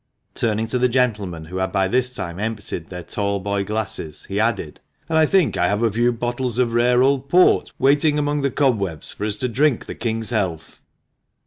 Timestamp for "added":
4.39-4.79